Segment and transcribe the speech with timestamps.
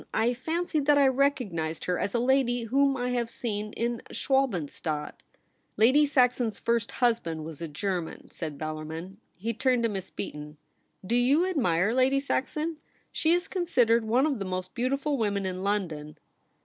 [0.15, 5.21] I fancied that I recognised her as a lady whom I have seen in Schwalbenstadt.''
[5.77, 9.17] Lady Saxon's first husband was a German,' said Bellarmin.
[9.35, 10.57] He turned to Miss Beaton.'
[11.05, 12.77] Do you admire Lady Saxon?
[13.11, 16.17] She is con sidered one of the most beautiful women in London.'